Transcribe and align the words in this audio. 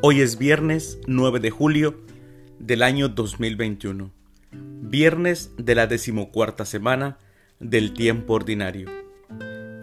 Hoy 0.00 0.20
es 0.20 0.38
viernes 0.38 1.00
9 1.08 1.40
de 1.40 1.50
julio 1.50 2.00
del 2.60 2.84
año 2.84 3.08
2021, 3.08 4.12
viernes 4.52 5.50
de 5.58 5.74
la 5.74 5.88
decimocuarta 5.88 6.64
semana 6.64 7.18
del 7.58 7.94
tiempo 7.94 8.34
ordinario. 8.34 8.88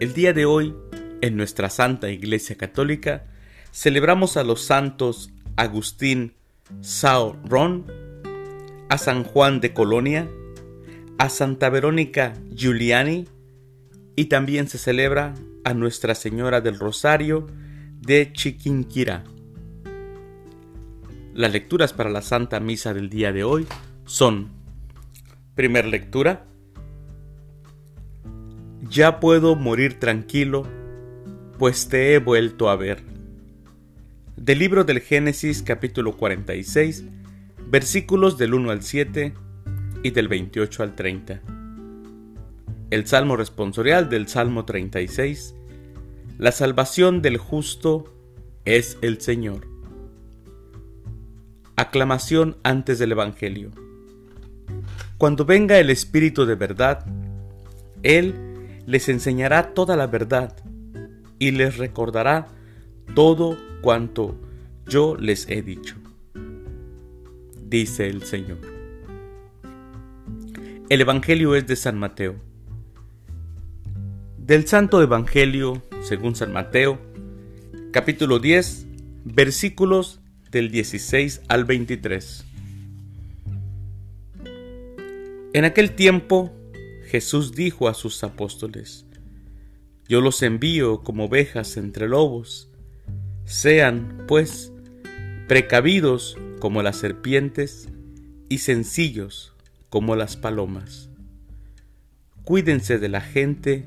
El 0.00 0.14
día 0.14 0.32
de 0.32 0.46
hoy, 0.46 0.74
en 1.20 1.36
nuestra 1.36 1.68
Santa 1.68 2.08
Iglesia 2.08 2.56
Católica, 2.56 3.24
celebramos 3.72 4.38
a 4.38 4.42
los 4.42 4.62
santos 4.62 5.28
Agustín 5.54 6.32
Sao 6.80 7.38
Ron, 7.44 7.84
a 8.88 8.96
San 8.96 9.22
Juan 9.22 9.60
de 9.60 9.74
Colonia, 9.74 10.30
a 11.18 11.28
Santa 11.28 11.68
Verónica 11.68 12.32
Giuliani 12.54 13.28
y 14.16 14.24
también 14.24 14.66
se 14.66 14.78
celebra 14.78 15.34
a 15.62 15.74
Nuestra 15.74 16.14
Señora 16.14 16.62
del 16.62 16.78
Rosario 16.78 17.48
de 18.00 18.32
Chiquinquirá. 18.32 19.24
Las 21.36 21.52
lecturas 21.52 21.92
para 21.92 22.08
la 22.08 22.22
Santa 22.22 22.60
Misa 22.60 22.94
del 22.94 23.10
día 23.10 23.30
de 23.30 23.44
hoy 23.44 23.66
son, 24.06 24.48
primer 25.54 25.84
lectura, 25.84 26.46
Ya 28.88 29.20
puedo 29.20 29.54
morir 29.54 30.00
tranquilo, 30.00 30.66
pues 31.58 31.90
te 31.90 32.14
he 32.14 32.20
vuelto 32.20 32.70
a 32.70 32.76
ver. 32.76 33.02
Del 34.36 34.60
libro 34.60 34.84
del 34.84 35.00
Génesis 35.00 35.62
capítulo 35.62 36.16
46, 36.16 37.04
versículos 37.68 38.38
del 38.38 38.54
1 38.54 38.70
al 38.70 38.82
7 38.82 39.34
y 40.02 40.10
del 40.12 40.28
28 40.28 40.82
al 40.82 40.94
30. 40.94 41.42
El 42.88 43.06
Salmo 43.06 43.36
responsorial 43.36 44.08
del 44.08 44.26
Salmo 44.26 44.64
36. 44.64 45.54
La 46.38 46.52
salvación 46.52 47.20
del 47.20 47.36
justo 47.36 48.04
es 48.64 48.96
el 49.02 49.20
Señor. 49.20 49.75
Aclamación 51.76 52.56
antes 52.62 52.98
del 52.98 53.12
Evangelio. 53.12 53.70
Cuando 55.18 55.44
venga 55.44 55.78
el 55.78 55.90
Espíritu 55.90 56.46
de 56.46 56.54
verdad, 56.54 57.04
Él 58.02 58.34
les 58.86 59.10
enseñará 59.10 59.74
toda 59.74 59.94
la 59.94 60.06
verdad 60.06 60.56
y 61.38 61.50
les 61.50 61.76
recordará 61.76 62.48
todo 63.14 63.58
cuanto 63.82 64.38
yo 64.86 65.16
les 65.16 65.48
he 65.50 65.60
dicho, 65.60 65.96
dice 67.68 68.08
el 68.08 68.22
Señor. 68.22 68.58
El 70.88 71.00
Evangelio 71.00 71.54
es 71.56 71.66
de 71.66 71.76
San 71.76 71.98
Mateo. 71.98 72.36
Del 74.38 74.66
Santo 74.66 75.02
Evangelio, 75.02 75.82
según 76.00 76.36
San 76.36 76.52
Mateo, 76.52 76.98
capítulo 77.90 78.38
10, 78.38 78.86
versículos 79.24 80.20
del 80.56 80.70
16 80.70 81.42
al 81.48 81.66
23. 81.66 82.46
En 85.52 85.66
aquel 85.66 85.90
tiempo 85.94 86.50
Jesús 87.04 87.52
dijo 87.52 87.88
a 87.88 87.94
sus 87.94 88.24
apóstoles, 88.24 89.04
Yo 90.08 90.22
los 90.22 90.42
envío 90.42 91.02
como 91.02 91.26
ovejas 91.26 91.76
entre 91.76 92.08
lobos, 92.08 92.70
sean, 93.44 94.24
pues, 94.26 94.72
precavidos 95.46 96.38
como 96.58 96.82
las 96.82 96.96
serpientes 96.96 97.90
y 98.48 98.56
sencillos 98.58 99.52
como 99.90 100.16
las 100.16 100.38
palomas. 100.38 101.10
Cuídense 102.44 102.98
de 102.98 103.10
la 103.10 103.20
gente, 103.20 103.86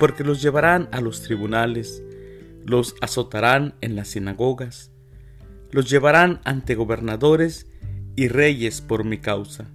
porque 0.00 0.24
los 0.24 0.42
llevarán 0.42 0.88
a 0.90 1.00
los 1.00 1.22
tribunales, 1.22 2.02
los 2.66 2.96
azotarán 3.00 3.74
en 3.80 3.94
las 3.94 4.08
sinagogas, 4.08 4.90
los 5.72 5.88
llevarán 5.88 6.40
ante 6.44 6.74
gobernadores 6.74 7.66
y 8.16 8.28
reyes 8.28 8.80
por 8.80 9.04
mi 9.04 9.18
causa. 9.18 9.66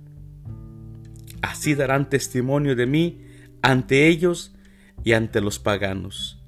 Así 1.42 1.76
darán 1.76 2.10
testimonio 2.10 2.76
de 2.76 2.86
mí 2.86 3.26
ante 3.62 4.08
ellos 4.08 4.56
y 5.04 5.14
ante 5.14 5.42
los 5.42 5.60
paganos. 5.60 6.42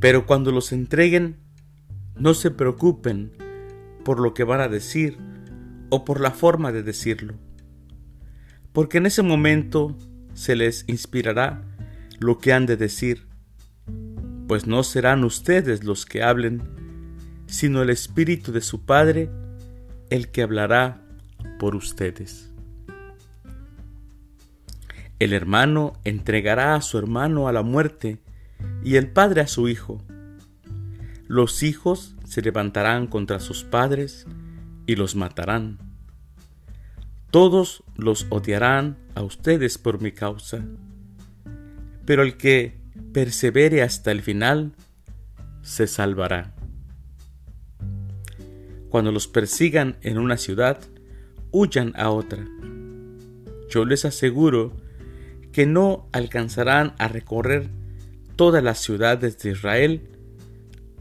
Pero 0.00 0.26
cuando 0.26 0.52
los 0.52 0.72
entreguen, 0.72 1.36
no 2.16 2.34
se 2.34 2.50
preocupen 2.50 3.32
por 4.04 4.20
lo 4.20 4.34
que 4.34 4.44
van 4.44 4.60
a 4.60 4.68
decir 4.68 5.18
o 5.90 6.04
por 6.04 6.20
la 6.20 6.30
forma 6.30 6.72
de 6.72 6.82
decirlo, 6.82 7.34
porque 8.72 8.98
en 8.98 9.06
ese 9.06 9.22
momento 9.22 9.96
se 10.34 10.54
les 10.54 10.84
inspirará 10.88 11.64
lo 12.20 12.38
que 12.38 12.52
han 12.52 12.66
de 12.66 12.76
decir, 12.76 13.26
pues 14.46 14.66
no 14.66 14.82
serán 14.82 15.24
ustedes 15.24 15.84
los 15.84 16.06
que 16.06 16.22
hablen, 16.22 16.62
sino 17.48 17.82
el 17.82 17.90
Espíritu 17.90 18.52
de 18.52 18.60
su 18.60 18.84
Padre 18.84 19.28
el 20.10 20.28
que 20.28 20.42
hablará 20.42 21.02
por 21.58 21.74
ustedes. 21.74 22.52
El 25.18 25.32
hermano 25.32 25.94
entregará 26.04 26.76
a 26.76 26.80
su 26.80 26.96
hermano 26.96 27.48
a 27.48 27.52
la 27.52 27.62
muerte 27.62 28.18
y 28.84 28.96
el 28.96 29.10
padre 29.10 29.40
a 29.40 29.46
su 29.48 29.68
hijo. 29.68 30.00
Los 31.26 31.62
hijos 31.62 32.14
se 32.24 32.40
levantarán 32.40 33.08
contra 33.08 33.40
sus 33.40 33.64
padres 33.64 34.26
y 34.86 34.94
los 34.94 35.16
matarán. 35.16 35.78
Todos 37.30 37.82
los 37.96 38.26
odiarán 38.30 38.96
a 39.14 39.22
ustedes 39.22 39.76
por 39.76 40.00
mi 40.00 40.12
causa, 40.12 40.64
pero 42.06 42.22
el 42.22 42.36
que 42.36 42.80
persevere 43.12 43.82
hasta 43.82 44.12
el 44.12 44.22
final 44.22 44.72
se 45.62 45.86
salvará. 45.86 46.57
Cuando 48.88 49.12
los 49.12 49.28
persigan 49.28 49.96
en 50.02 50.18
una 50.18 50.36
ciudad, 50.36 50.80
huyan 51.50 51.92
a 51.96 52.10
otra. 52.10 52.46
Yo 53.68 53.84
les 53.84 54.04
aseguro 54.04 54.72
que 55.52 55.66
no 55.66 56.08
alcanzarán 56.12 56.94
a 56.98 57.08
recorrer 57.08 57.68
todas 58.36 58.62
las 58.62 58.78
ciudades 58.78 59.38
de 59.38 59.50
Israel 59.50 60.08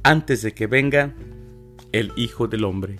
antes 0.04 0.42
de 0.42 0.54
que 0.54 0.68
venga 0.68 1.14
el 1.92 2.12
Hijo 2.16 2.48
del 2.48 2.64
Hombre. 2.64 3.00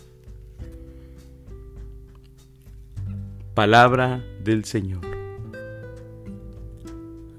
Palabra 3.54 4.24
del 4.44 4.66
Señor. 4.66 5.02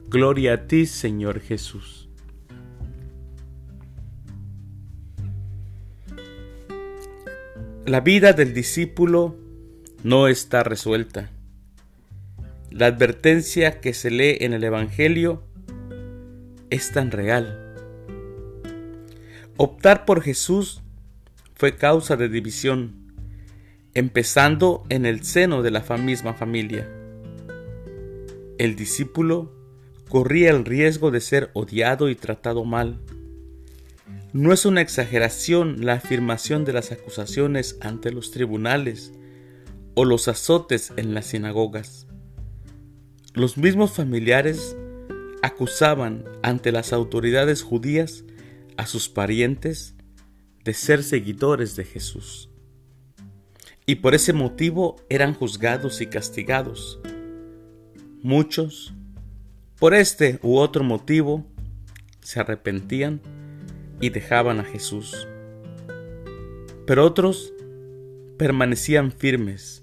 Gloria 0.08 0.54
a 0.54 0.66
ti, 0.66 0.86
Señor 0.86 1.40
Jesús. 1.40 2.07
La 7.88 8.02
vida 8.02 8.34
del 8.34 8.52
discípulo 8.52 9.34
no 10.02 10.28
está 10.28 10.62
resuelta. 10.62 11.30
La 12.70 12.84
advertencia 12.84 13.80
que 13.80 13.94
se 13.94 14.10
lee 14.10 14.36
en 14.40 14.52
el 14.52 14.62
Evangelio 14.62 15.42
es 16.68 16.92
tan 16.92 17.10
real. 17.10 17.74
Optar 19.56 20.04
por 20.04 20.20
Jesús 20.20 20.82
fue 21.54 21.76
causa 21.76 22.16
de 22.16 22.28
división, 22.28 23.14
empezando 23.94 24.84
en 24.90 25.06
el 25.06 25.24
seno 25.24 25.62
de 25.62 25.70
la 25.70 25.80
misma 25.96 26.34
familia. 26.34 26.86
El 28.58 28.76
discípulo 28.76 29.50
corría 30.10 30.50
el 30.50 30.66
riesgo 30.66 31.10
de 31.10 31.22
ser 31.22 31.48
odiado 31.54 32.10
y 32.10 32.16
tratado 32.16 32.66
mal 32.66 33.00
no 34.38 34.52
es 34.52 34.66
una 34.66 34.82
exageración 34.82 35.84
la 35.84 35.94
afirmación 35.94 36.64
de 36.64 36.72
las 36.72 36.92
acusaciones 36.92 37.76
ante 37.80 38.12
los 38.12 38.30
tribunales 38.30 39.12
o 39.94 40.04
los 40.04 40.28
azotes 40.28 40.92
en 40.96 41.12
las 41.12 41.26
sinagogas. 41.26 42.06
Los 43.34 43.58
mismos 43.58 43.90
familiares 43.90 44.76
acusaban 45.42 46.22
ante 46.40 46.70
las 46.70 46.92
autoridades 46.92 47.62
judías 47.62 48.22
a 48.76 48.86
sus 48.86 49.08
parientes 49.08 49.96
de 50.62 50.72
ser 50.72 51.02
seguidores 51.02 51.74
de 51.74 51.84
Jesús. 51.84 52.48
Y 53.86 53.96
por 53.96 54.14
ese 54.14 54.32
motivo 54.34 54.94
eran 55.08 55.34
juzgados 55.34 56.00
y 56.00 56.06
castigados. 56.06 57.00
Muchos, 58.22 58.94
por 59.80 59.94
este 59.94 60.38
u 60.44 60.58
otro 60.58 60.84
motivo, 60.84 61.44
se 62.20 62.38
arrepentían 62.38 63.20
y 64.00 64.10
dejaban 64.10 64.60
a 64.60 64.64
Jesús. 64.64 65.26
Pero 66.86 67.04
otros 67.04 67.52
permanecían 68.38 69.12
firmes. 69.12 69.82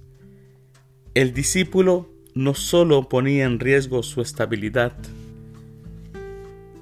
El 1.13 1.33
discípulo 1.33 2.09
no 2.33 2.53
solo 2.53 3.07
ponía 3.07 3.45
en 3.45 3.59
riesgo 3.59 4.03
su 4.03 4.21
estabilidad, 4.21 4.93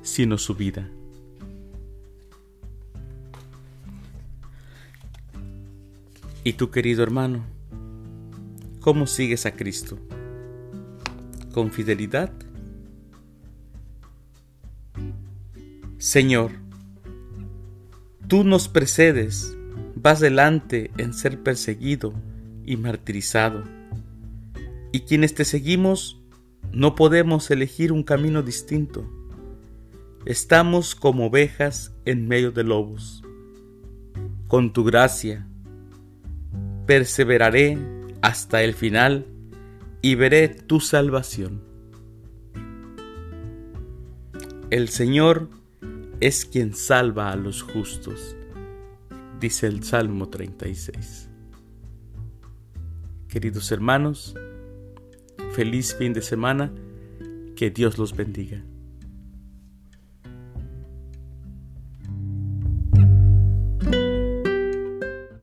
sino 0.02 0.38
su 0.38 0.56
vida. 0.56 0.90
¿Y 6.44 6.54
tú, 6.54 6.72
querido 6.72 7.04
hermano, 7.04 7.46
cómo 8.82 9.08
sigues 9.08 9.46
a 9.46 9.56
Cristo? 9.56 9.98
¿Con 11.54 11.72
fidelidad? 11.72 12.32
Señor, 16.00 16.63
Tú 18.34 18.44
nos 18.44 18.68
precedes, 18.68 19.56
vas 19.94 20.20
delante 20.20 20.90
en 20.98 21.14
ser 21.14 21.44
perseguido 21.44 22.16
y 22.66 22.78
martirizado. 22.78 23.64
Y 24.92 25.02
quienes 25.02 25.36
te 25.36 25.46
seguimos 25.46 26.20
no 26.72 26.96
podemos 26.96 27.52
elegir 27.52 27.92
un 27.92 28.02
camino 28.02 28.42
distinto. 28.42 29.08
Estamos 30.26 30.96
como 30.96 31.28
ovejas 31.28 31.94
en 32.06 32.28
medio 32.28 32.52
de 32.52 32.64
lobos. 32.64 33.22
Con 34.48 34.74
tu 34.74 34.84
gracia, 34.84 35.46
perseveraré 36.88 37.78
hasta 38.24 38.64
el 38.64 38.74
final 38.74 39.28
y 40.02 40.16
veré 40.16 40.50
tu 40.50 40.80
salvación. 40.80 41.62
El 44.72 44.90
Señor 44.90 45.50
es 46.26 46.46
quien 46.46 46.74
salva 46.74 47.32
a 47.32 47.36
los 47.36 47.62
justos, 47.62 48.38
dice 49.42 49.68
el 49.68 49.84
Salmo 49.84 50.30
36. 50.30 51.30
Queridos 53.28 53.70
hermanos, 53.74 54.34
feliz 55.52 55.94
fin 55.98 56.14
de 56.14 56.22
semana, 56.22 56.72
que 57.58 57.72
Dios 57.72 57.98
los 57.98 58.16
bendiga. 58.16 58.64